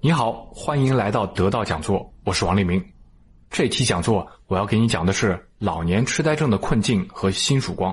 [0.00, 2.80] 你好，欢迎来到得道讲座，我是王立明。
[3.50, 7.92] 这期讲座我要给你讲的是老年痴呆症的困境和新曙光。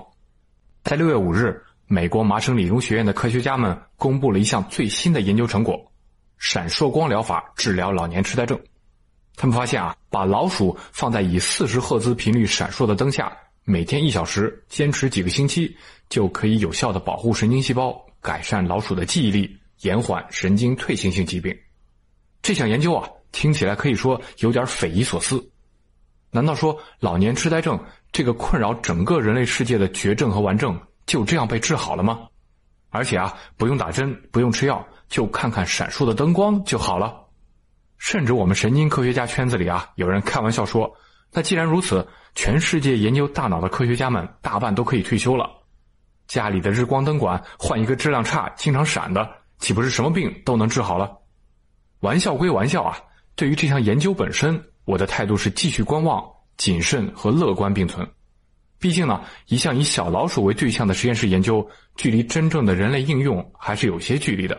[0.84, 5.92] 在六月五日，美国麻省理工学院的科学家们公布了一项最新的研究成果：
[6.38, 8.60] 闪烁光疗法治疗老年痴呆症。
[9.36, 15.76] 他们发现啊，把老鼠放在以四十赫兹频率闪烁的灯下，每天一小时，坚持几个星期，
[16.08, 21.58] 就可以有效的保护神经细胞，改善老鼠的记忆力，延缓神经退行性疾病。
[22.46, 25.44] 这项研究啊，听起来可以说有点匪夷所思。
[26.30, 32.20] 难道说老年痴呆症这个困扰整个人类世界的绝症和顽症就这样被治好了吗？
[32.92, 37.20] 而且啊，不用打针，不用吃药，就看看闪烁的灯光就好了。
[37.98, 40.96] 甚至我们神经科学家圈子里啊，有人开玩笑说
[41.34, 45.50] ：“那既然如此，全世界研究大脑的科学家们大半都可以退休了。
[46.28, 49.28] 家里的日光灯管换一个质量差、经常闪的，
[49.58, 51.12] 岂不是什么病都能治好了？”
[52.06, 52.96] 玩笑归玩笑啊，
[53.36, 56.24] 对于这项研究本身，我的态度是继续观望、
[56.56, 58.08] 谨慎和乐观并存。
[58.78, 64.56] 毕竟呢，一项以小老鼠为对象的实验室研究，距离真正的人类应用还是有些距离的。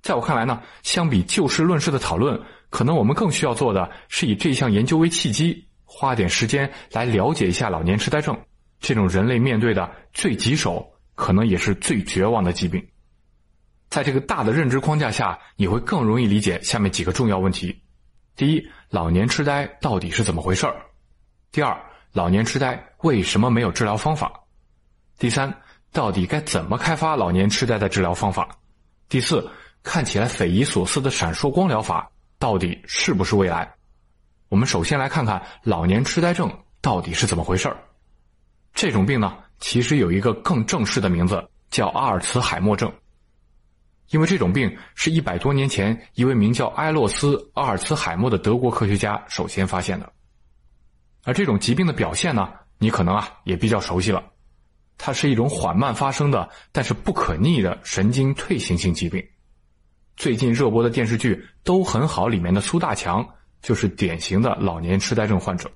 [0.00, 2.40] 在我看来呢，相比就事论事的讨论，
[2.70, 8.34] 可能我们更需要做的是以这项研究为契机，花点时间来了解一下老年痴呆症
[8.80, 12.82] 这种人类面对的最棘手，可能也是最绝望的疾病。
[13.88, 17.82] 在这个大的认知框架下，你会更容易理解下面几个重要问题：
[18.34, 20.74] 第一，老年痴呆到底是怎么回事儿；
[21.52, 21.78] 第二，
[22.12, 24.28] 老年痴呆为什么没有治疗方法；
[25.18, 25.54] 第三，
[25.92, 28.44] 到底该怎么开发老年痴呆的治疗方法；
[29.08, 29.48] 第四，
[29.82, 33.72] 看起来匪夷所思的闪烁光疗法到底是不是未来？
[34.48, 37.76] 我们首先来看看老年痴呆症到底是怎么回事儿。
[38.74, 42.92] 这种病呢，其实有一个更正式的名字，叫阿尔茨海默症。
[44.10, 50.12] 因为这种病是一百多年前一位名叫埃洛斯·阿尔茨海默的德国科学家首先发现的，
[51.24, 54.22] 而这种疾病的表现呢，你可能啊也比较熟悉了，
[54.96, 59.24] 它是一种缓慢发生的但是不可逆的神经退行性疾病。
[60.16, 61.34] 最近热播的电视剧
[61.64, 63.26] 《都很好》里面的苏大强
[63.60, 65.70] 就是典型的老年痴呆症患者。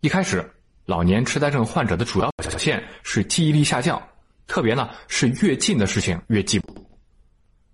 [0.00, 0.48] 一开始，
[0.86, 4.00] 老年痴呆症患者的主要表现是记忆力下降，
[4.46, 6.81] 特别呢是越近的事情越记不。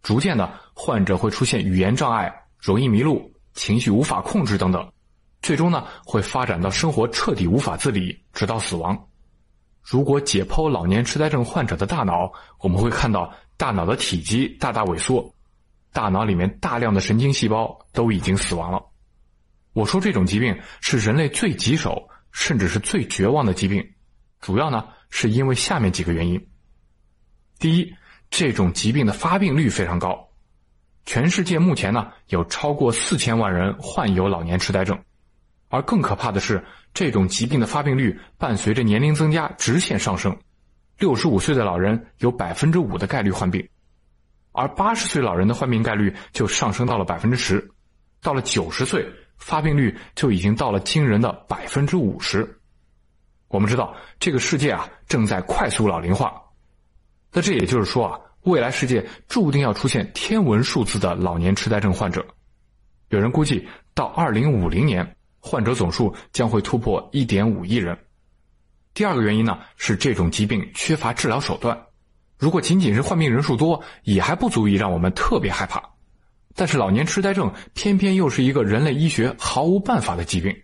[0.02, 4.92] 逐渐的，患者会出现语言障碍、容易迷路、情绪无法控制等等，
[5.42, 8.96] 最终呢会发展到生活彻底无法自理，直到死亡。
[9.82, 15.34] 如果解剖老年痴呆症患者的大脑，我们会看到大脑的体积大大萎缩，
[15.92, 18.82] 大脑里面大量的神经细胞都已经死亡了。
[19.72, 23.84] 我说这种疾病是人类最棘手，甚至是最绝望的疾病，
[24.40, 26.48] 主要呢是因为下面几个原因。
[27.58, 27.94] 第一。
[28.30, 30.28] 这种疾病的发病率非常高，
[31.06, 34.98] 全世界目前呢有超过四千万人患有老年痴呆症，
[35.68, 36.62] 而更可怕的是，
[36.92, 40.36] 这种疾病的发病率伴随着年龄增加直线上升，
[40.98, 43.66] 六十五岁的老人有百分之五的概率患病，
[44.52, 47.70] 而八十岁老人的患病概率就上升到了百分之十，
[48.20, 52.46] 到了九十岁，发病率就已经到了惊人的百分之五十。
[53.48, 56.38] 我们知道，这个世界啊正在快速老龄化。
[57.32, 62.24] 那这也就是说啊，未来世界注定要出现天文数字的老年痴呆症患者。
[63.10, 67.96] 有人估计，到二零五零年，患者总数将会突破一点五亿人。
[68.94, 71.78] 第二个原因呢，是这种疾病缺乏治疗手段。
[72.38, 75.82] 如果仅仅是患病人数多，也还不足以让我们特别害怕。
[76.54, 80.54] 但是老年痴呆症偏偏又是一个人类医学毫无办法的疾病。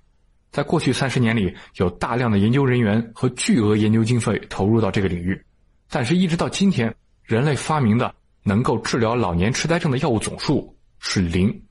[0.51, 5.41] 在过去三十年里，有大量的研究人员和巨额研究经费投入到这个领域。
[5.91, 11.63] 但是，一直到今天，人类发明的能够治疗老年痴呆症的药物总数是零。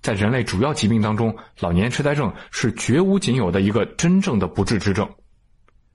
[0.00, 5.08] 在人类主要疾病当中，老年痴呆症是绝无仅有的一个真正的不治之症。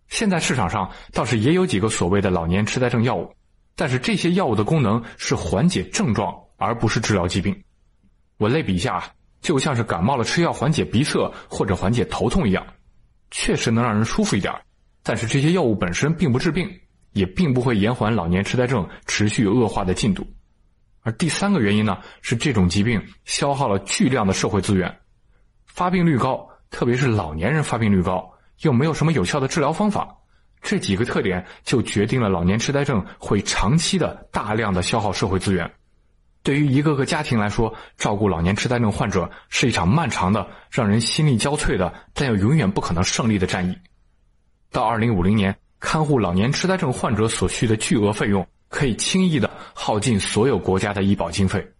[0.09, 3.33] 现在市场上倒是也有几个所谓的老年痴呆症药物，
[3.75, 7.63] 但是这些药物的功能是缓解症状，而不是治疗疾病。
[8.37, 9.03] 我类比一下，
[9.41, 12.65] 就像是感冒了吃药缓解鼻塞或者缓解头痛一样，
[13.31, 14.53] 确实能让人舒服一点，
[15.01, 16.69] 但是这些药物本身并不治病。
[17.13, 20.27] 也并不会延缓老年痴呆症持续恶化的进度，
[21.01, 24.99] 而第三个原因呢，是这种疾病消耗了巨量的社会资源，
[25.65, 30.15] 发病率高，特别是老年人发病率高，又没有什么有效的治疗方法，
[30.61, 35.71] 这几个特点就决定了老年痴呆症会长期的大量的消耗社会资源。
[36.41, 43.77] 对于一个个家庭来说，照顾老年痴呆症患者是一场漫长的、让人心力交瘁的，但又永远不可能胜利的战役。
[44.71, 45.55] 到二零五零年。
[45.83, 51.73] 看护老年痴呆症患者所需的巨额费用，可以轻易的耗尽所有国家的医保经费。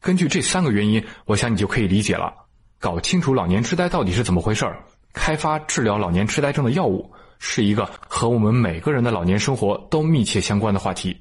[0.00, 2.32] 根据这三个原因，我想你就可以理解了。
[2.78, 4.82] 搞清楚老年痴呆到底是怎么回事儿，
[5.12, 11.14] 开发治疗老年痴呆症的药物，是一个和我们每个人的老年生活都密切相关的话题，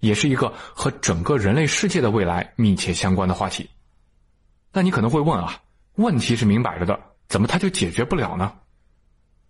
[0.00, 3.70] 也是一个和整个人类世界的未来密切相关的话题。
[4.72, 5.56] 那你可能会问啊，
[5.94, 6.98] 问题是明摆着的，
[7.28, 8.52] 怎么它就解决不了呢？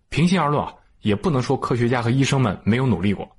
[0.09, 0.71] 平心而论啊，
[1.03, 3.29] 也不能说科学家和医生们没有努力过。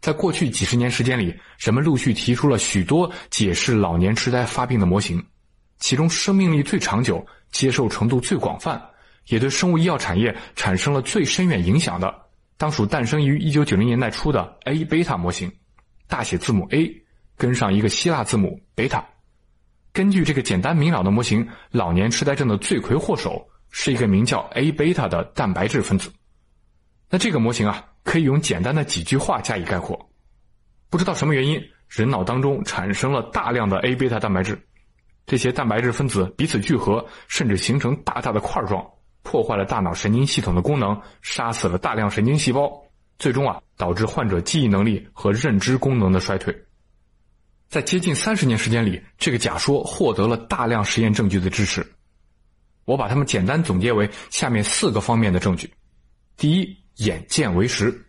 [0.00, 5.24] 在过去几十年时间里，人们陆续提出了许多解释老年痴呆发病的模型，
[5.78, 8.80] 其中生命力最长久、接受程度最广泛，
[9.28, 12.14] 也对生物医药产业产生了最深远影响的，
[12.56, 15.50] 当属诞生于1990年代初的 A 贝塔模型，
[16.06, 16.90] 大写字母 A
[17.36, 19.04] 跟上一个希腊字母贝塔。
[19.92, 26.12] 根据这个简单明了的模型，老年痴呆症的罪魁祸首是一个名叫 A 贝塔的蛋白质分子。
[27.08, 30.10] 那这个模型啊，可以用简单的几句话加以概括：
[30.90, 34.60] 不知道什么原因，人脑当中产生了大量的 A 贝塔蛋白质，
[35.26, 38.84] 这些蛋白质分子彼此聚合，甚至形成大大的块状，
[39.22, 42.70] 破坏了大脑神经系统的功能，杀死了大量神经细胞，
[43.18, 46.56] 最终啊，导致患者记忆能力和认知功能的衰退。
[47.68, 51.84] 在接近三十年时间里，这个假说获得了大量实验证据的支持。
[52.84, 55.68] 我把它们简单总结为下面四个方面的证据：
[56.36, 58.06] 第一，眼见为实，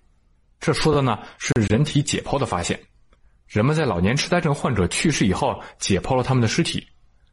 [0.59, 2.79] 这说的呢是人体解剖的发现。
[3.47, 6.85] 人们在老年痴呆症患者去世以后，解剖了他们的尸体，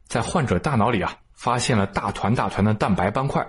[0.07, 3.45] 在患者大脑里啊发现了大团大团的蛋白斑块，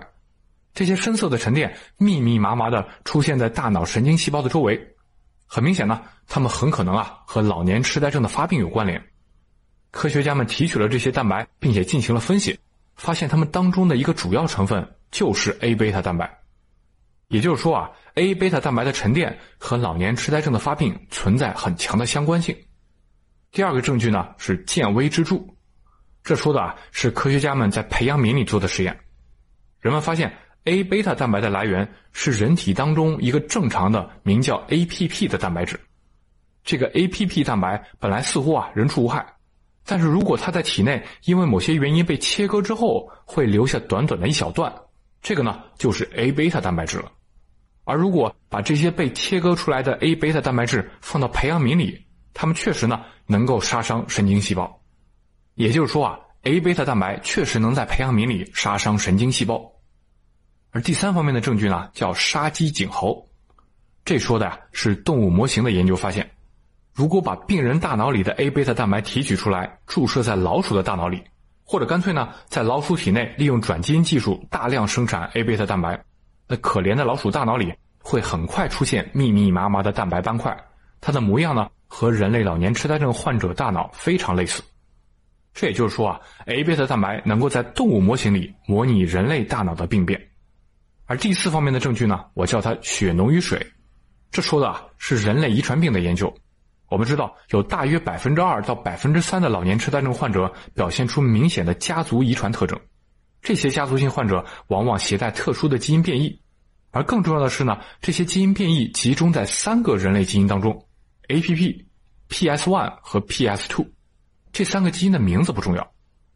[0.73, 4.95] 这些深色的沉淀密密麻麻的出现在大脑神经细胞的周围。
[5.45, 9.01] 很明显呢，他们很可能啊和老年痴呆症的发病有关联。
[9.91, 12.59] 科学家们提取了这些蛋白，并且进行了分析，
[12.95, 16.37] 发现它们当中的一个主要成分就是 A 贝塔蛋白。
[17.29, 22.55] 也就是说啊，A 贝塔蛋白的沉淀和老年痴呆症的发病存在很强的相关性。
[23.51, 25.37] 第二个证据呢是见微知著，
[26.23, 28.97] 这说的啊是科学家们在培养皿里做的实验，
[29.81, 30.33] 人们发现
[30.63, 35.77] A 贝塔蛋白的来源是人体当中一个正常的名叫 APP 的蛋白质。
[36.63, 39.25] 这个 APP 蛋白本来似乎啊人畜无害，
[39.85, 44.73] 但是如果它在体内因为某些原因被切割之后，会留下短短的一小段，
[45.21, 47.11] 这个呢就是 A 贝塔蛋白质了。
[47.87, 54.81] 而如果把这些被切割出来的 A 贝塔蛋白质放到培养皿里，它们确实呢能够杀伤神经细胞。
[55.55, 59.71] 也就是说啊，A 贝塔蛋白确实能在培养皿里杀伤神经细胞。
[60.71, 63.25] 而第三方面的证据呢，叫杀鸡儆猴。
[64.03, 66.29] 这说的呀是动物模型的研究发现，
[66.93, 71.23] 如果把病人大脑里的 A 贝塔蛋白提取出来，注射在老鼠的大脑里，
[71.63, 76.03] 或者干脆呢在老鼠体内利用转基因技术大量生产 A 贝塔蛋白。
[76.47, 80.57] 那可怜的老鼠大脑里会很快出现密密麻麻的蛋白斑块，
[81.01, 84.63] 它的模样呢和人类老年痴呆症患者大脑非常类似。
[85.53, 90.21] 这也就是说啊，A 贝塔蛋白能够在动物模型里模拟人类大脑的病变。
[91.05, 93.65] 而第四方面的证据呢，我叫它血浓于水，
[94.29, 96.33] 这说的啊是人类遗传病的研究。
[96.89, 102.79] 我们知道有大约百分之二到百分之三的老年痴呆症患者表现出明显的家族遗传特征。
[103.47, 106.37] 这些家族性患者往往携带特殊的基因变异，
[106.91, 110.85] 而更重要的是呢，这些基因变异集中在三个人类基因当中
[111.29, 111.85] ：APP、
[112.27, 113.87] PS1 和 PS2。
[114.51, 115.93] 这三个基因的名字不重要，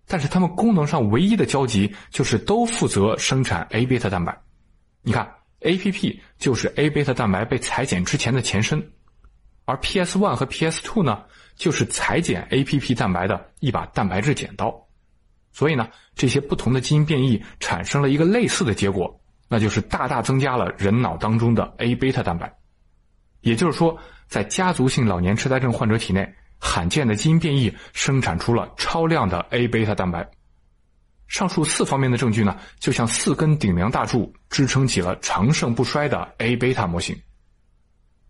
[0.08, 4.42] 但是它们功能上唯一的交集就是都负责生产 A 贝塔蛋白。
[5.02, 8.82] 你看，APP 就是 A 贝塔蛋白被裁剪之前的前身，
[9.66, 11.24] 而 PS1 和 PS2 呢，
[11.58, 14.88] 就是裁剪 APP 蛋白的一把蛋白质剪刀。
[15.52, 22.54] 所以呢，这些不同的基因变异产生了一个类似的结果，那就是大大增加了人脑当中的 A 贝塔蛋白。
[23.42, 30.30] 也就是说，在家族性老年痴呆症患者体内，罕见的基因变异生产出了超量的 A 贝塔蛋白。
[31.28, 37.18] 上述四方面的证据呢，就像四根顶梁大柱，支撑起了长盛不衰的 A 贝塔模型。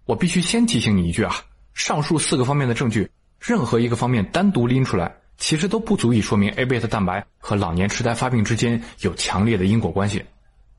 [0.05, 1.35] 我必须先提醒你一句啊，
[1.73, 3.09] 上述四个方面的证据，
[3.39, 5.15] 任何一个方面单独拎出来。
[5.41, 10.23] 其实都不足以说明 A 贝塔蛋白和老年痴呆发病之间有强烈的因果关系，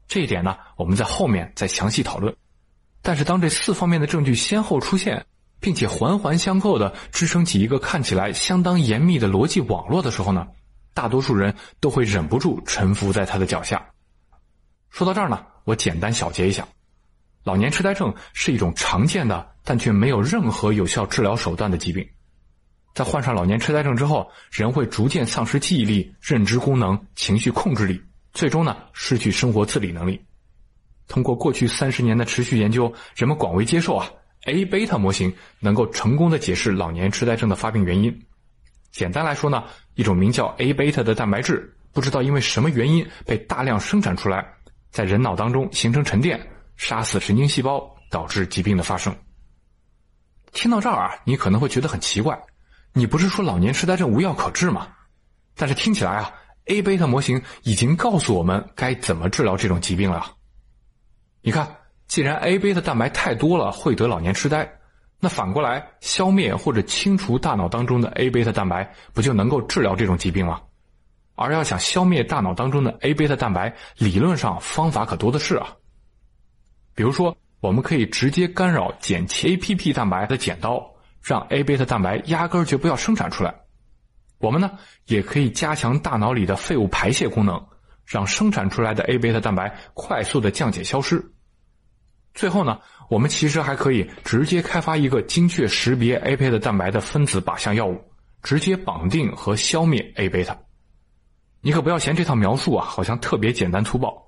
[0.06, 2.32] 这一点呢，我们在后面再详细讨论。
[3.02, 5.26] 但是当这四方面的证据先后出现，
[5.58, 10.46] 并且环环相扣的支撑起一个看起来相当严密的逻辑网络的时候呢，
[10.94, 13.84] 大多数人都会忍不住臣服在他的脚下。
[14.90, 16.64] 说到这儿呢，我简单小结一下：
[17.42, 22.08] 老年痴呆症是一种常见的但却没有任何有效治疗手段的疾病。
[22.94, 28.00] 在患上老年痴呆症之后，人会逐渐丧失记忆力、认知功能、情绪控制力，
[28.32, 30.20] 最终呢失去生活自理能力。
[31.08, 34.10] 通过过去三十年的持续研究，人们广为接受啊
[34.44, 38.26] ，A 贝塔模型能够成功的解释老年痴呆症的发病原因。
[38.90, 44.46] 简单来说呢，一种名叫 A 贝塔的蛋白质，不知道因为什么原因被大量生产出来，
[44.90, 46.40] 在人脑当中形成沉淀，
[46.76, 49.14] 杀死神经细胞，导致疾病的发生。
[50.52, 52.38] 听到这儿啊，你可能会觉得很奇怪，
[52.94, 54.88] 你不是说老年痴呆症无药可治吗？
[55.56, 56.32] 但是听起来啊
[56.66, 60.32] ，A 贝塔模型已经告诉我们该怎么治疗这种疾病了。
[61.40, 64.70] 你看，既然 A 贝塔蛋白太多了会得老年痴呆，
[65.20, 70.60] 那反过来消灭或者清除大脑当中的 A 贝塔蛋白，不就能够治疗这种疾病吗？
[71.34, 75.68] 而要想消灭大脑当中的 A 贝塔蛋白，理论上方法可多的是啊。
[76.94, 77.36] 比如说。
[77.62, 80.84] 我们可以直接干扰剪切 APP 蛋白的剪刀，
[81.22, 83.54] 让 A 贝塔蛋白压根儿就不要生产出来。
[84.38, 84.72] 我们呢，
[85.06, 87.64] 也可以加强大脑里的废物排泄功能，
[88.04, 91.24] 让生产出来的 A 贝塔蛋白快速的降解消失。
[92.34, 98.02] 最后呢，我们其实还可以直接开发一个精确识别 A 贝塔蛋白的分子靶向药物，
[98.42, 100.58] 直接绑定和消灭 A 贝塔。
[101.60, 104.20] 你可不要嫌这套描述啊，好像特别简单粗暴。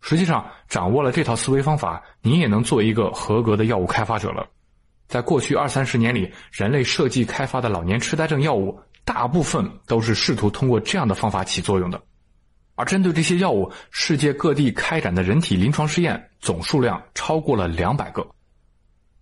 [0.00, 4.46] 实际上，掌握了这套思维方法，你也能做一个合格的药物开发者了。
[5.08, 12.02] 在过去二三十年里，人类设计开发的老年痴呆症药物，大部分都是试图通过这样的方法起作用的。
[12.74, 18.26] 而针对这些药物，世界各地开展的人体临床试验总数量超过了两百个。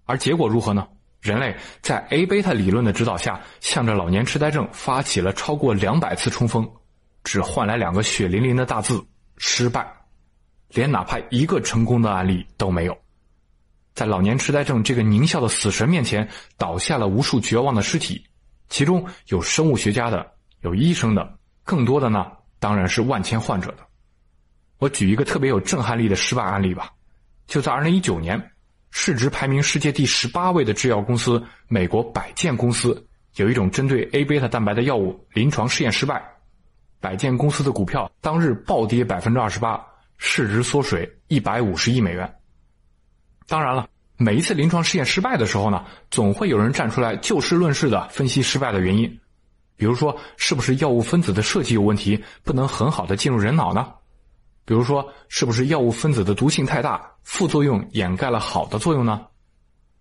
[0.06, 0.88] 而结果如何呢？
[1.20, 6.70] 人类在 A 贝塔理论的指导下，向着老年痴呆症发起了超过两百次冲锋，
[7.22, 9.02] 只换来两个血淋淋的大字：
[9.38, 9.90] 失败。
[10.70, 12.98] 连哪怕一个成功的案例都没有，
[13.94, 18.24] 在老年痴呆症这个狞笑的死神面前，倒下了无数绝望的尸体，
[18.68, 20.26] 其中有生物学家的，
[20.62, 22.26] 有医生的，更多的呢，
[22.58, 23.78] 当然是万千患者的。
[24.78, 26.90] 我举一个特别有震撼力的失败案例吧，
[27.46, 28.50] 就在二零一九年，
[28.90, 36.20] 市值排名世界第十八位的制药公司美国百健公司，有一种针对 A 贝塔蛋白的药物临床试验失败，
[37.00, 39.80] 百健公司的股票当日暴跌百分之二十八。
[40.16, 42.34] 市值缩水一百五十亿美元。
[43.46, 49.20] 当然了，每一次临床试验失败的时候呢，总会有人站出来就事论事的分析失败的原因，
[49.76, 53.92] 比如说是不是药物分子的设计有问题，不能很好的进入人脑呢？
[54.64, 59.20] 比如说是不是药物分子的毒性太大，副作用掩盖了好的作用呢？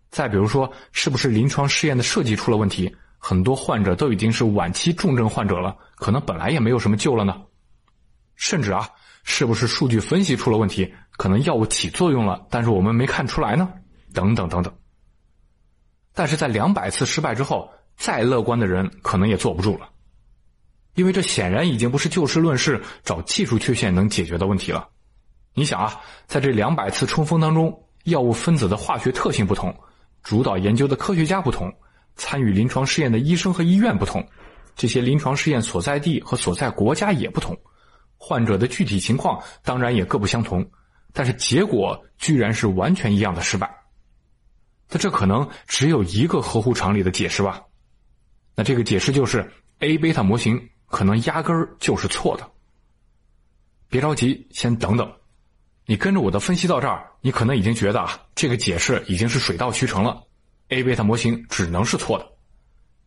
[0.09, 7.35] 再比如说是不是临床试验的设计出了问题，很多患者都已经是晚期重症患者了，可能本来也没有什么救了呢？
[8.35, 8.89] 甚至啊。
[9.25, 10.93] 是不是数据分析出了问题？
[11.17, 13.69] 可能药物起作用了，但是我们没看出来呢？
[14.13, 14.73] 等等等等。
[16.13, 19.89] 但是在两百次失败之后，再乐观的人可能也坐不住了，
[20.95, 24.89] 因为这显然已经不是就事论事找技术缺陷能解决的问题了。
[25.55, 29.75] 你想啊，在这两百次冲锋当中，药物分子的化学特性不同，
[30.23, 31.71] 主导研究的科学家不同，
[32.15, 34.27] 参与临床试验的医生和医院不同，
[34.75, 37.55] 这些临床试验所在地和所在国家也不同。
[38.17, 40.65] 患者的具体情况当然也各不相同，
[41.13, 43.73] 但是结果居然是完全一样的失败。
[44.89, 47.61] 那这可能只有一个合乎常理的解释吧？
[48.55, 52.51] 那这个解释就是 A 贝塔模型可能压根儿就是错的。
[53.89, 55.11] 别着急，先等等。
[55.85, 60.23] 你跟着我的分析到这儿，你可能已经觉得啊，这个解释已经是水到渠成了
[60.69, 62.27] ，A 贝塔模型只能是错的。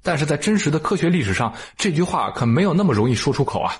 [0.02, 3.74] 但是在真实的科学历史上，这句话可没有那么容易说出口啊。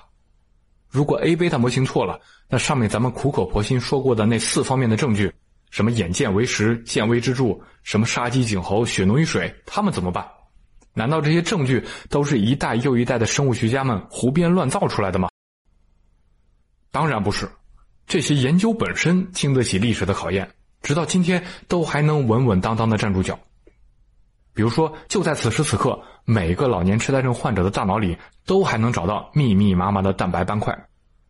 [0.96, 5.30] 如果 A 贝塔模型错了，那上面咱们苦口婆心说过的那四方面的证据，
[5.70, 10.26] 什么眼见为实、见微知著，什么杀鸡儆猴、血浓于水，他们怎么办？
[10.94, 15.28] 难道这些证据都是一代又一代的生物学家们胡编乱造出来的吗？
[16.90, 17.46] 当然不是，
[18.06, 20.48] 这些研究本身经得起历史的考验，
[20.80, 23.38] 直到今天都还能稳稳当当的站住脚。
[24.56, 30.74] 比如说，就在此时此刻，每个老年痴呆症患者的大脑里都还能找到密密麻麻的蛋白斑块；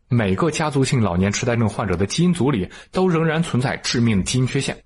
[0.09, 4.81] 每个家族性老年痴呆症患者的基因组里都仍然存在致命的基因缺陷，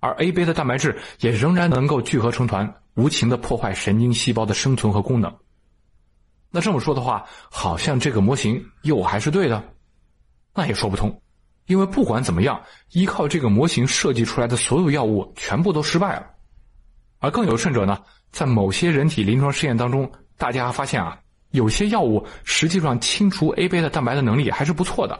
[0.00, 5.30] 而 A 贝的蛋白质也仍然能够聚合成团，无情的破坏神经细胞的生存和功能。
[6.50, 9.62] 那这么说的话，好像这个模型又还是对的？
[10.54, 11.20] 那也说不通，
[11.66, 12.58] 因为不管怎么样，
[12.92, 16.30] 依靠这个模型设计出来的所有药物全部都失败了。
[17.18, 17.98] 而更有甚者呢，
[18.30, 21.18] 在某些人体临床试验当中，大家发现啊，
[21.50, 25.18] 有些药物实际上清除 A 贝塔蛋白的能力还是不错的。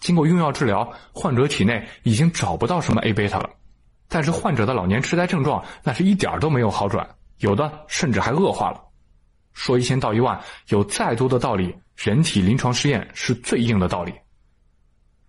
[0.00, 3.50] 经过用药治疗，患者体内已经找不到什么 A 贝塔了，
[4.08, 8.80] 但是患者的老年痴呆症状那是一点都没有好转，有的甚至还恶化了。
[9.54, 10.38] 说一千道一万，
[10.68, 14.12] 有再多的道理，人体临床试验是最硬的道理。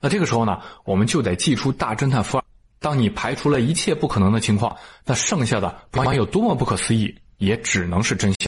[0.02, 2.44] 那这个时候呢，我们就得祭出大侦探福尔。
[2.80, 8.48] 当你排除了一切不可能的情况，那剩下的不管有多么不可思议，也只能是真相。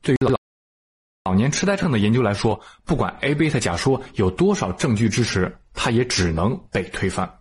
[0.00, 0.36] 对于老
[1.24, 7.38] 老年痴呆症的研究来说，不管 A 贝塔假说有多少证据支持，它也只能被推翻。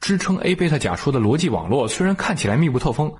[0.00, 3.14] 支撑 A 贝塔假说的逻辑网络虽然看起来密不透风，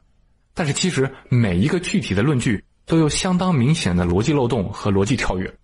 [0.55, 5.59] 但是其实每一个具体的论据都有相当明显的逻辑漏洞和逻辑跳跃。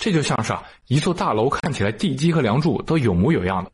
[0.00, 3.70] 这就像是啊，一座大楼看起来地基和梁柱都有模有样的，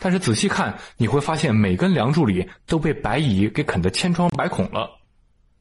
[0.00, 4.90] 但是仔细看你会发现每根梁柱里都被白蚁给啃得千疮百孔了。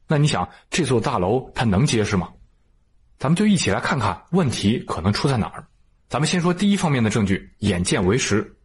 [0.07, 2.27] 那你想这座大楼它能结实吗？
[3.19, 5.67] 咱们就一起来看看问题可能出在哪儿。
[6.07, 8.55] 咱们先说第一方面的证据，眼见为实。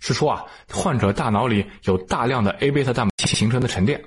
[0.00, 4.04] 是说啊，患者大脑里有大量的 A 贝塔蛋白形成的沉淀，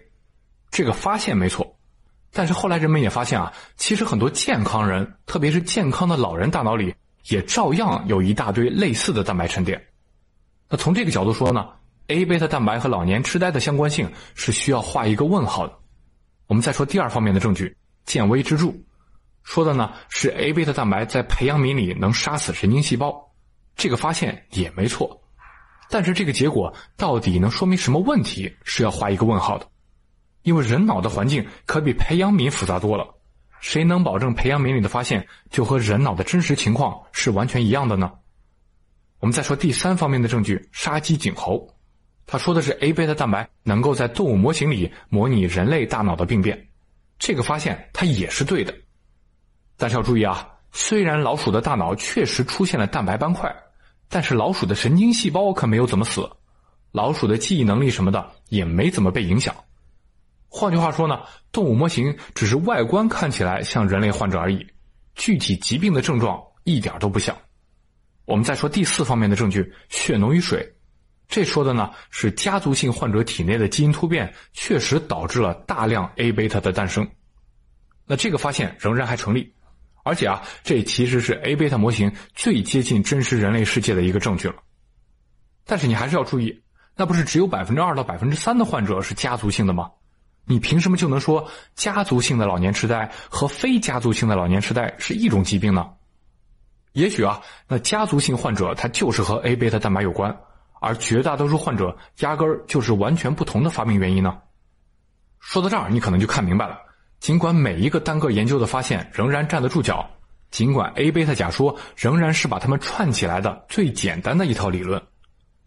[0.69, 1.76] 这个发现没错。
[2.37, 6.93] 但是后来人们也发现啊，其实很多健康人，特别是健康的老人大脑里，
[7.29, 9.83] 也照样有一大堆类似的蛋白沉淀。
[10.69, 11.67] 那从这个角度说呢
[12.09, 15.73] ，A 贝塔蛋白和老年痴呆的相关性是需要画一个问号的。
[16.45, 17.75] 我们再说第二方面的证据，
[18.05, 18.71] 见微知著，
[19.41, 23.31] 说的呢是 A 贝塔蛋白在培养皿里能杀死神经细胞，
[23.75, 25.19] 这个发现也没错。
[25.89, 29.67] 但是这个结果到底能说明什么问题，是要画一个问号的。
[30.47, 33.05] 因为人脑的环境可比培养皿复杂多了，
[33.59, 38.09] 谁能保证培养皿里的发现就和人脑的真实情况是完全一样的呢？
[39.19, 41.67] 我们再说第三方面的证据，杀鸡儆猴。
[42.25, 46.69] 他说的是 A 贝塔蛋白能够在动物模型里模拟人类大脑的病变，
[47.19, 48.73] 这个发现它也是对的。
[49.75, 53.53] 但是要注意啊，虽然老鼠的大脑确实出现了蛋白斑块。
[54.07, 56.25] 但是老鼠的神经细胞可没有怎么死，
[56.93, 59.53] 老鼠的记忆能力什么的也没怎么被影响。
[60.49, 64.65] 换句话说呢，动物模型只是外观看起来像人类患者而已，
[65.15, 67.37] 具体疾病的症状一点都不像。
[68.25, 70.75] 我们再说第四方面的证据，血浓于水，
[71.27, 77.07] 这说的呢是家族性患者体内的基因突变确实导致了大量 A 贝塔的诞生。
[78.05, 79.53] 那这个发现仍然还成立。
[80.03, 84.55] 而且啊，这其实是 A 贝塔模型最接近真实人类世界的一个证据了。
[85.65, 86.63] 但是你还是要注意，
[86.95, 89.91] 那不是只有百分之二到百分之三的患者是家族性的吗？
[90.47, 95.89] 你凭什么就能说家族性的老年痴呆和非家族性的老年痴呆是一种疾病呢？
[96.93, 100.35] 也许啊，那家族性患者他就是和 A 贝塔蛋白有关，
[100.79, 104.37] 而绝大多数患者压根儿就是完全不同的发病原因呢。
[105.39, 106.79] 说到这儿，你可能就看明白了。
[107.19, 110.09] 尽管每一个单个研究的发现仍然站得住脚，
[110.49, 115.01] 尽管 A 贝塔假说仍然是把它们串起来的最简单的一套理论，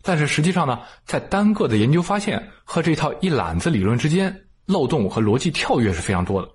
[0.02, 6.48] 但是实际上呢，在单个的研究发现和这套一揽子理论之间，漏洞和逻辑跳跃是非常多的。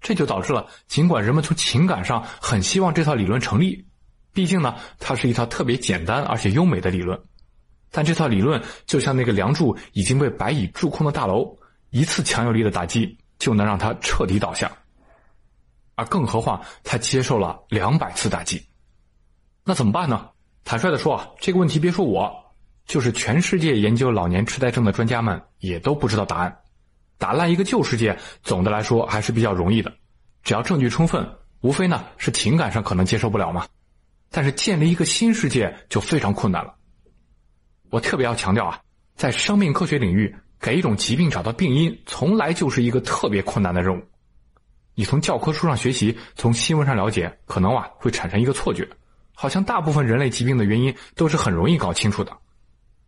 [0.00, 3.86] 这就导致了，尽管人们从情感上很希望这套理论成立，
[4.32, 7.20] 毕竟呢，它是一套特别简单而且优美的理论，
[7.90, 11.56] 但这套理论就像那个梁柱已经被白蚁蛀空的大楼，
[11.90, 13.16] 一次强有力的打击。
[13.38, 14.72] 就能让它彻底倒下，
[15.94, 18.66] 而更何况他接受了两百次打击，
[19.62, 20.30] 那怎么办呢？
[20.64, 22.34] 坦率的说啊，这个问题别说我，
[22.86, 26.58] 就是全世界研究老年痴呆症的专家们也都不知道答案。
[27.18, 29.92] 打烂一个旧世界，总的来说还是比较容易的，
[30.42, 31.28] 只要证据充分，
[31.60, 33.66] 无非呢是情感上可能接受不了嘛。
[34.30, 36.74] 但是建立一个新世界就非常困难了。
[37.90, 38.80] 我特别要强调啊，
[39.14, 40.34] 在生命科学领域。
[40.58, 44.02] 给一种疾病找到病因，从来就是一个特别困难的任务。
[44.94, 48.88] 你从教科书上学习，从新闻上了解，可能啊会产生一个错觉，
[49.34, 52.34] 好像大部分人类疾病的原因都是很容易搞清楚的。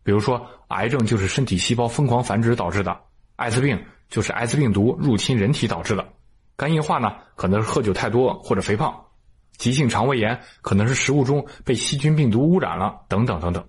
[0.03, 2.95] 比如说，癌症就是身体细胞疯狂繁殖导致的，
[3.35, 6.07] 艾滋病就是艾滋病毒入侵人体导致的，
[6.57, 9.05] 肝硬化呢可能是喝酒太多或者肥胖，
[9.57, 13.63] 急性肠胃炎可能是食物中被细菌病毒污染了，等等等等。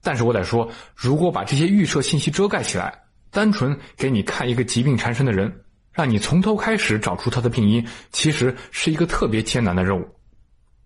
[0.00, 10.08] 但是我得说，如果把这些预设信息遮盖起来，单纯给你看一个疾病缠身的人，让你从头开始找出他的病因，其实是一个特别艰难的任务。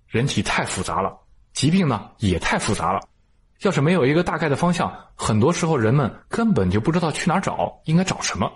[0.07, 1.17] 人体太复杂了，
[1.53, 3.01] 疾病呢也太复杂了。
[3.63, 8.51] 要是没有一个大概的方向，很多时候人们根本就不知道去哪儿找，应该找什么。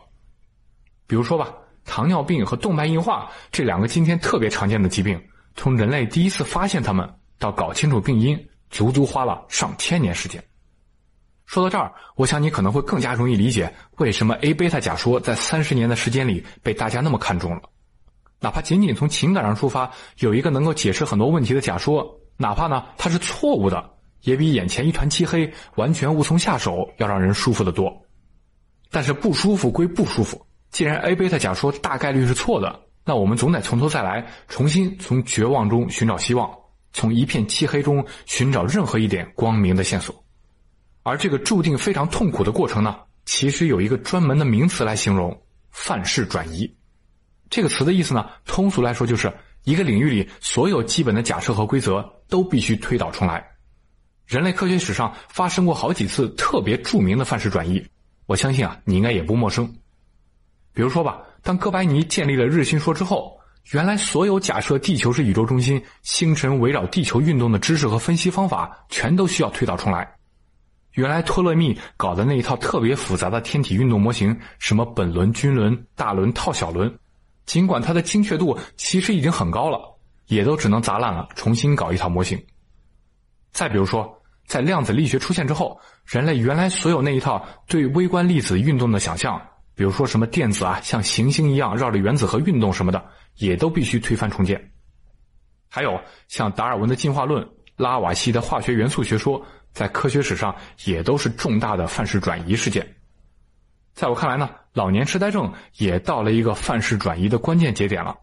[1.07, 1.53] 比如说吧，
[1.85, 5.21] 糖尿病和动脉硬化这两个今天特别常见的疾病，
[5.57, 7.09] 从人类第一次发现它们
[7.39, 10.43] 到搞清楚病因，足足花了上千年时间。
[11.47, 17.63] 说到这儿，我想你可能会更加容易理解为什么 A 贝塔假说在三十年的时间里被大家那么看重了。
[18.39, 23.91] 哪怕仅仅从情感上出发，有一个能够解释很多问题的假说，哪怕呢它是错误的，
[24.23, 27.93] 也比眼前一团漆黑、完全无从下手要让人舒服的多。
[28.91, 36.51] 但是不舒服归不舒服，既然 A 贝塔假说大概率是错的，那我们总得从头再来，重新从绝望中寻找希望，
[36.93, 40.25] 从一片漆黑中寻找任何一点光明的线索。
[41.03, 46.71] 而这个注定非常痛苦的过程呢，其实有一个专门的名词来形容：范式转移。
[47.49, 49.33] 这个词的意思呢，通俗来说就是
[49.65, 53.50] 一个领域里所有基本的假设和规则都必须推倒重来。
[54.31, 57.85] 人类科学史上发生过好几次特别著名的范式转移，
[58.27, 59.67] 我相信啊，你应该也不陌生。
[60.73, 63.37] 比如说吧，当哥白尼建立了日心说之后，
[63.73, 70.09] 原来所有假设地球是宇宙中心、星辰围绕地球运动的知识和分析方法，全都需要推倒重来。
[70.93, 76.97] 原来托勒密搞的那一套特别复杂的天体运动模型，什么本轮、均轮、大轮套小轮。
[77.47, 79.81] 尽管它的精确度其实已经很高了，
[80.29, 82.41] 也都只能砸烂了，重新搞一套模型。
[83.51, 84.17] 再比如说，
[84.51, 89.41] 在量子力学出现之后，人类原来所有那一套对微观粒子运动的想象，
[89.77, 93.01] 比如说什么电子啊像行星一样绕着原子核运动什么的，
[93.37, 94.73] 也都必须推翻重建。
[95.69, 99.41] 还有像达尔文的进化论、拉瓦锡的化学元素学说，
[99.73, 100.53] 在科学史上
[100.85, 102.97] 也都是重大的范式转移事件。
[103.95, 108.17] 在我看来呢，老年痴呆症也到了一个范式转移的关键节点了。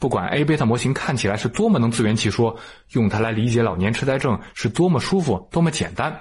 [0.00, 2.56] 不管 A 贝塔模型看起来是多么能自圆其说，
[2.92, 6.18] 用它来理解老年痴呆症是多么舒服、多么简单，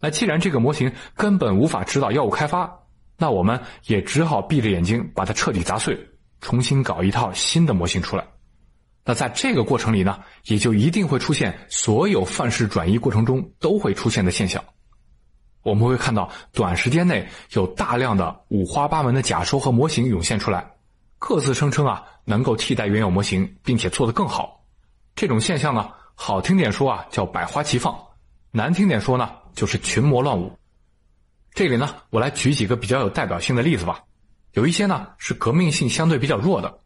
[0.00, 2.72] 那既然这个模型根本无法指导药物开发，
[3.18, 5.98] 那我们也只好闭着眼睛把它彻底砸碎，
[6.40, 8.24] 重新搞一套新的模型出来。
[9.04, 14.62] 那在这个过程里呢，也就一定会出现所有范式转移过程中都会出现的现象。
[15.62, 20.70] 我们会看到，短时间内有大量的五花八门的假说和模型涌现出来，
[21.20, 24.64] 各自声称啊能够替代原有模型，并且做得更好。
[25.14, 27.94] 这种现象呢，好听点说啊叫百花齐放，
[28.50, 30.50] 难听点说呢就是群魔乱舞。
[31.52, 34.02] 这里呢，我来举几个比较有代表性的例子吧。
[34.54, 36.80] 有一些呢是革命性相对比较弱的，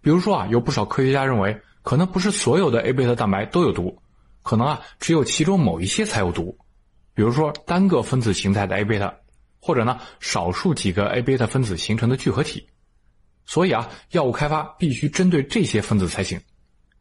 [0.00, 4.00] 比如说啊，有不少科学家认为，可能不是所有的 A 贝塔蛋白都有毒，
[4.44, 6.56] 可能啊只有其中某一些才有毒。
[7.14, 9.12] 比如说单个分子形态的 A 贝塔，
[9.60, 12.68] 或者呢少数几个 A 贝塔分子形成的聚合体，
[13.44, 16.40] 所以啊药物开发必须针对这些分子才行。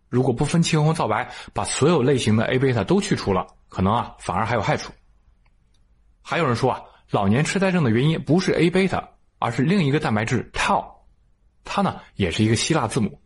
[0.09, 4.91] 如果不分青红皂白，把所有类型的 A 贝塔都去除了，可能啊反而还有害处。
[6.21, 9.07] 还有人说啊老年痴呆症的原因不是 A 贝塔，
[9.39, 10.85] 而是另一个蛋白质 tau，
[11.63, 13.19] 它呢也是一个希腊字母。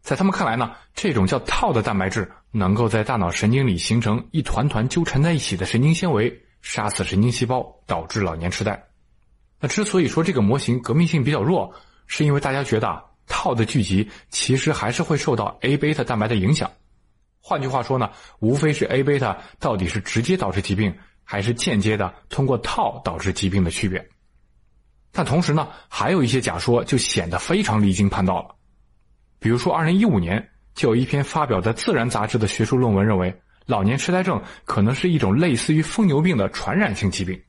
[0.00, 8.82] 在他们看来呢，这种叫 tau 的蛋白质能够在大脑神经里形成一团团纠缠在一起的神经纤维，杀死神经细胞，导致老年痴呆。
[9.60, 11.74] 那之所以说这个模型革命性比较弱，
[12.08, 16.68] 是因为大家觉得 tau 的聚集其实还是会受到 A 贝塔蛋白的影响。
[17.40, 20.92] 换句话说呢，无非是 A 贝塔到底是直接导致疾病，
[21.22, 24.04] 还是间接的通过 tau 导致疾病的区别。
[25.12, 28.54] 但同时呢，还有一些假说就显得非常离经叛道了。
[29.38, 33.34] 比如说，二零一五年就有一篇发表在《自然》杂志的学术论文认为，
[33.66, 37.40] 老年痴呆症可能是一种类似于疯牛病的传染性疾病，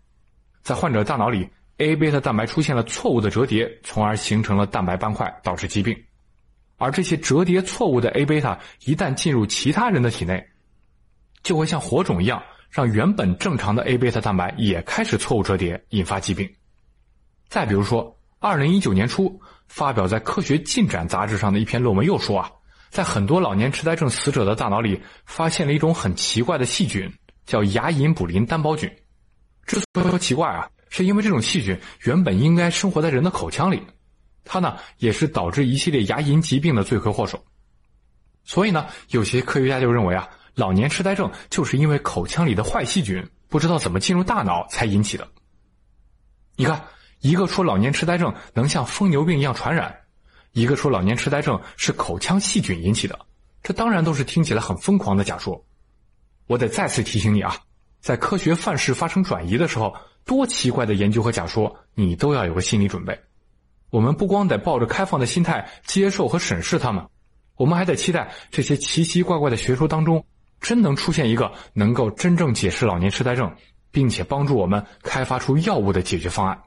[0.61, 5.97] 在患者大脑里，A 贝塔蛋白出现了错误的折叠，从而形成了蛋白斑块，导致疾病。
[6.77, 10.47] 而这些折叠错误的 A 贝塔一旦进入其他人的体内，
[11.41, 16.49] 就会像火种一样，让原本正常的 A 贝塔蛋白也开始错误折叠，引发疾病。
[17.47, 19.41] 再比如说，二零一九年初。
[19.71, 22.51] 发表在《科学进展》杂志上的一篇论文又说啊，
[22.89, 27.07] 在很多老年痴呆症死者的大脑里，发现了一种很奇怪的细菌，
[27.45, 28.91] 叫牙龈卟啉单胞菌。
[29.67, 33.81] 之所以说奇怪啊，是因为这种细菌原本应该生活在人的口腔里，
[34.43, 37.43] 它呢也是导致一系列牙龈疾病的罪魁祸首。
[38.43, 45.27] 所以呢，有些科学家就认为啊，老年痴呆症就是因为口腔里的坏细菌不知道怎么进入大脑才引起的。
[46.55, 46.83] 你看。
[47.21, 49.93] 一个说老年痴呆症能像疯牛病一样传染，
[50.53, 53.19] 一个说老年痴呆症是口腔细菌引起的，
[53.61, 55.61] 这当然都是听起来很疯狂的假说。
[56.47, 57.53] 我得再次提醒你啊，
[57.99, 59.93] 在科学范式发生转移的时候，
[60.25, 63.19] 多奇怪的研究和假说，你都要有个心理准备。
[63.89, 67.03] 我们不光得抱着开放的心态接受和审视他们，
[67.55, 70.23] 我们还得期待这些奇奇怪怪的学说当中，
[70.61, 73.51] 真能出现一个能够真正解释老年痴呆症，
[73.91, 76.61] 并且帮助我们开发出药物的解决方案。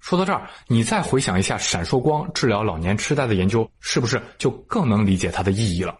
[0.00, 5.98] 说到这儿，你再回想一下闪烁光治疗老年痴呆的研究，是不是就更能理解它的意义了？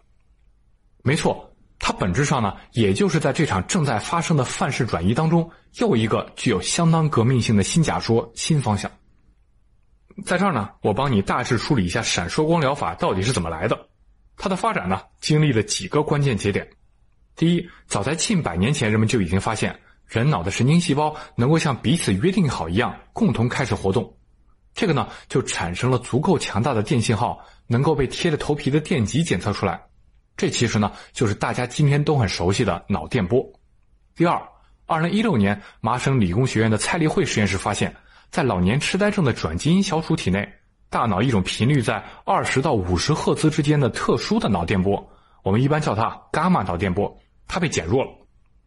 [1.03, 1.48] 没错，
[1.79, 8.91] 它本质上呢，也就是在这场正在发生的范式转移当中，又一个具有相当革命性的新假说、新方向。
[10.25, 13.87] 在这儿呢，我帮你大致梳理一下闪烁光疗法到底是怎么来的。
[14.35, 16.67] 它的发展呢，经历了几个关键节点。
[17.35, 19.79] 第一，早在近百年前，人们就已经发现。
[20.05, 24.17] 人脑的神经细胞能够像彼此约定好一样，共同开始活动，
[24.73, 29.79] 这个呢就产生了足够强大的电信号，能够被贴着头皮的电极检测出来。
[30.39, 33.45] 这其实呢就是大家今天都很熟悉的脑电波。
[34.15, 34.41] 第二，
[34.85, 37.93] 二零一六年麻省理工学院的蔡立慧实验室发现，
[38.31, 40.49] 在老年痴呆症的转基因小鼠体内，
[40.89, 45.05] 大脑一种频率在二十到五十赫兹之间的特殊的脑电波，
[45.43, 47.13] 我们一般叫它伽马脑电波，
[47.45, 48.09] 它被减弱了。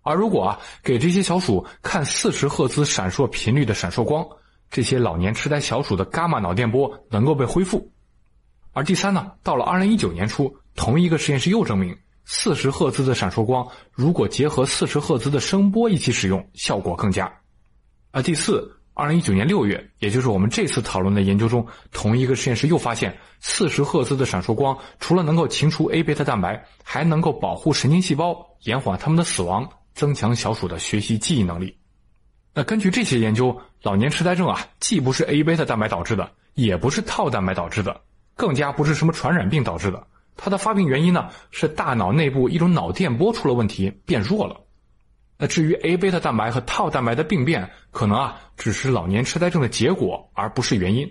[0.02, 4.22] 而如果啊给这些小鼠看四十赫兹闪烁频率的闪烁光，
[4.70, 7.90] 这些老年痴呆小鼠的伽马脑电波能够被恢复。
[8.74, 17.32] 而第三呢，到了二零一九年初，同一个实验室又证明，四十赫兹的闪烁光如果结合四十赫兹的声波一起使用，效果更佳。
[18.11, 29.68] 而第四，二零一九年六月，也就是我们这次讨论的研究中，同一个实验室又发现，四十赫兹的闪烁光除了能够清除 A 贝塔蛋白，还能够保护神经细胞，延缓它们的死亡。
[29.94, 31.76] 增强小鼠的学习记忆能力。
[32.54, 38.00] 那根据这些研究，老年痴呆症啊，既不是 A 贝塔蛋白导致的，也不是套蛋白导致的，
[38.35, 40.06] 更加不是什么传染病导致的。
[40.44, 44.61] 它的发病原因呢，是大脑内部一种脑电波出了问题，变弱了。
[45.38, 51.09] 那至于 A 贝塔蛋白和套蛋白的病变，可能啊，只是老年痴呆症的结果，而不是原因。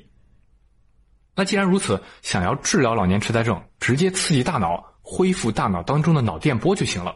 [1.34, 7.16] 那既然如此，想要治疗老年痴呆症，直接刺激大脑，恢复大脑当中的脑电波就行了。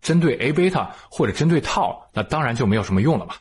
[0.00, 3.34] 针对 A 贝塔或者针对套，那当然就没有什么用了嘛。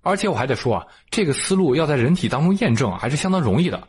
[0.00, 3.88] 而且我还得说啊，这个思路要在人体当中验证还是相当容易的。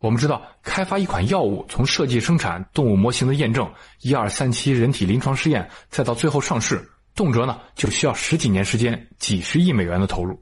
[0.00, 3.68] 我们知道，开发一款药物，从设计、生产、动物模型的验证，
[4.00, 10.40] 一二三期人体临床试验，再到最后上市，动辄呢就需要十几年时间、几十亿美元的投入。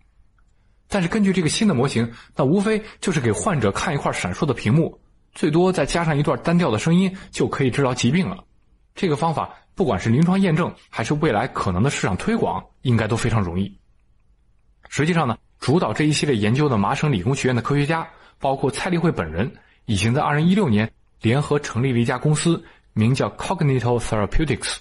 [0.88, 5.00] 但是根据这个新的模型，那无非就是给患者看一块闪烁的屏幕，
[5.34, 8.44] 最多再加上一段单调的声音，就可以治疗疾病了。
[8.94, 9.54] 这个方法。
[9.76, 13.78] 不管是临床验证，还是未来可能的市场推广，应该都非常容易。
[14.88, 19.50] 实际上呢，主导这一系列研究的麻省理工学院的科学家，包括蔡立慧本人，
[19.84, 24.76] 已经在2016年联合成立了一家公司，名叫 Cognito Therapeutics。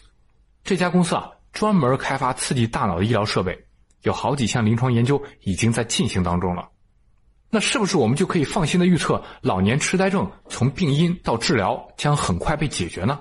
[0.63, 3.57] 这家公司啊，专门开发刺激大脑的医疗设备，
[4.01, 6.67] 有好几项临床研究已经在进行当中了。
[7.49, 13.19] 那是不是我们就可以放心的预测，老年痴呆症从病因到治疗将很快被解决呢？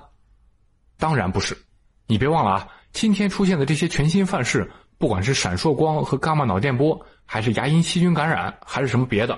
[0.97, 1.57] 当然不是，
[2.07, 2.67] 你别忘了啊！
[2.91, 9.37] 今天出现的这些全新范式，不管是闪烁光和伽马脑电波，还是牙龈细菌感染，还是什么别的，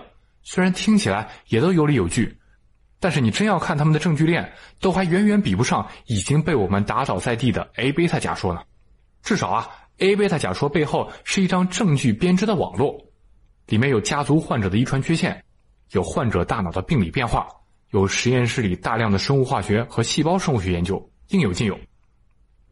[0.49, 2.39] 虽然听起来也都有理有据，
[3.01, 8.61] 但是你真要看他们的证据链，都还远远比不上已经被我们打倒在地的 A 贝塔假说呢。
[9.21, 12.97] 至少啊，A 贝塔假说背后是一张证据编织的网络，
[13.65, 15.43] 里面有家族患者的遗传缺陷，
[15.91, 17.45] 有患者大脑的病理变化，
[17.89, 21.11] 有实验室里大量的生物化学和细胞生物学研究。
[21.27, 21.77] 应有尽有。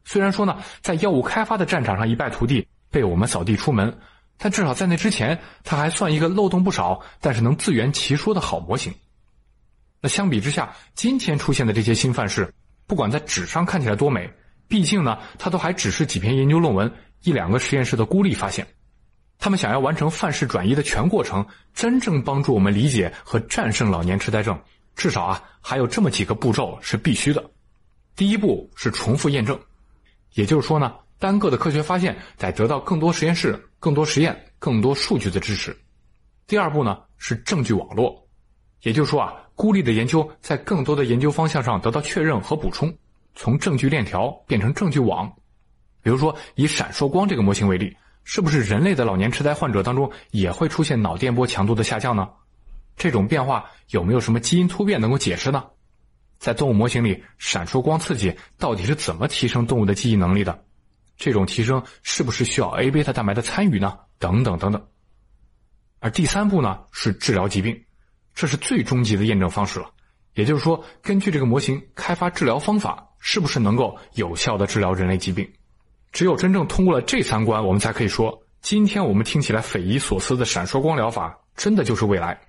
[0.05, 3.93] 虽然说呢，在药物开发的战场上一败涂地，被我们扫地出门，
[4.37, 8.93] 但至少在那之前，它还算一个漏洞不少，但是能自圆其说的好模型。
[10.01, 12.53] 那相比之下，今天出现的这些新范式，
[12.85, 14.29] 不管在纸上看起来多美，
[14.67, 16.91] 毕竟呢，它都还只是几篇研究论文、
[17.23, 18.67] 一两个实验室的孤立发现。
[19.37, 24.57] 他们想要完成范式转移的全过程，真正帮助我们理解和战胜老年痴呆症，
[24.95, 27.43] 至少啊，还有这么几个步骤是必须的。
[28.15, 29.59] 第一步是重复验证，
[30.35, 35.77] 也就是说呢，单个的科学发现得得到更多实验室、更多实验、更多数据的支持。
[36.47, 38.27] 第二步呢是证据网络，
[38.81, 42.91] 也就是说啊，孤立的研究在更多的研究方向上得到确认和补充，
[43.35, 45.31] 从证据链条变成证据网。
[46.01, 52.27] 比如说以闪烁光这个模型为例，是不是人类的老年痴呆患者当中也会出现脑电波强度的下降呢？
[52.97, 55.63] 这种变化有没有什么基因突变能够解释呢？
[56.39, 60.59] 在动物模型里，闪烁光刺激到底是怎么提升动物的记忆能力的？
[61.17, 63.97] 这种提升是不是需要 A 贝塔蛋白的参与呢？
[64.19, 64.85] 等等等等。
[65.99, 67.85] 而第三步呢，是治疗疾病，
[68.33, 69.89] 这是最终极的验证方式了。
[70.33, 75.49] 也就是说，根据这个模型开发治疗方法，是不是能够有效的治疗人类疾病？
[76.11, 82.39] 只有真正通过了这三关，我们才可以说，今天我们听起来匪夷所思的闪烁光疗法，真的就是未来。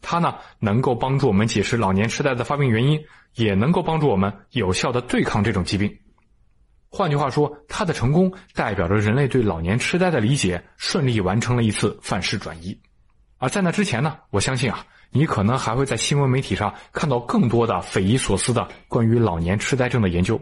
[0.00, 3.00] 它呢，能够帮助我们解释老年痴呆的发病原因，
[3.34, 5.96] 也能够帮助我们有效的对抗这种疾病。
[6.94, 12.78] 换句话说，他的成功代表着人类对老年痴呆的理解顺利完成了一次范式转移。
[13.38, 20.38] 而在那之前呢，我相信啊，你可能还会在新闻媒体上看到更多的匪夷所思的关于老年痴呆症的研究。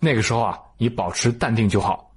[0.00, 2.10] 那个时候啊，你保持淡定就好。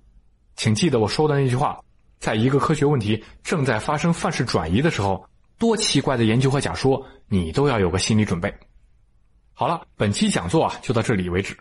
[0.56, 1.78] 请记得我说的那句话：
[2.18, 5.24] 在一个科学问题正在发生范式转移的时候。
[5.58, 8.50] 多奇怪的研究和假说，你都要有个心理准备。
[9.54, 11.54] 好了，本期讲座啊就到这里为止。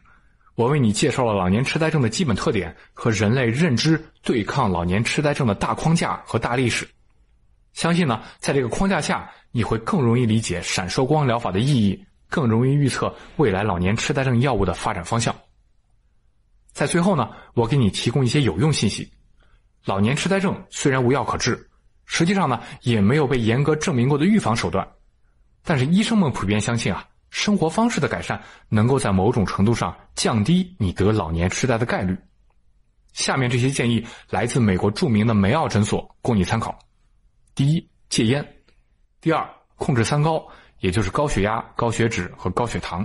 [0.59, 6.85] 我为你介绍了老年痴呆症的基本特点和人类认知对抗老年痴呆症的大框架和大历史。
[7.75, 15.33] 相信呢，在这个框架下，你会更容易理解闪烁光疗法的意义，更容易预测未来老年痴呆症药物的发展方向。
[16.73, 19.09] 在最后呢，我给你提供一些有用信息：
[19.85, 21.69] 老年痴呆症虽然无药可治。
[22.05, 24.85] 实际上呢，也没有被严格证明过的预防手段。
[25.63, 32.17] 但是医生们普遍相信啊，生活方式的改善能够在某种程度上降低你得老年痴呆的概率。
[33.13, 36.79] 下面这些建议来自美国著名的梅奥诊所，供你参考。
[37.55, 38.43] 第一，戒烟；
[39.21, 40.47] 第二，控制三高，
[40.81, 43.05] 也就是高血压、高血脂和高血糖；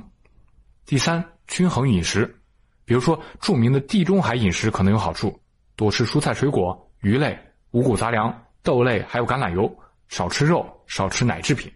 [0.85, 2.39] 第三，均衡饮食，
[2.85, 5.41] 比如说著名的地中海饮食可能有好处，
[5.75, 7.35] 多吃蔬菜水果、鱼类、
[7.71, 8.31] 五谷杂粮、
[8.61, 9.73] 豆类，还有橄榄油，
[10.09, 11.71] 少吃肉，少吃奶制品。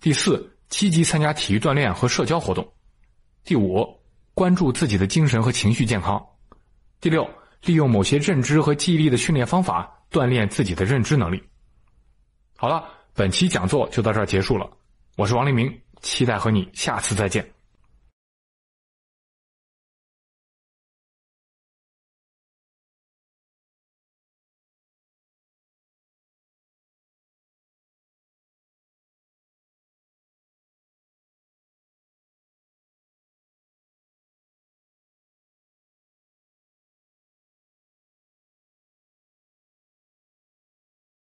[0.00, 2.64] 第四，积极参加体育锻炼和社交活动；
[3.44, 4.00] 第五，
[4.34, 6.18] 关注自己的精神和情绪健康；
[7.00, 7.28] 第六。
[7.66, 11.42] 利用某些认知和记忆力的训练方法锻炼自己的认知能力。
[12.58, 14.70] 好了，本期讲座就到这儿结束了。
[15.16, 17.53] 我是王立明，期待和你下次再见。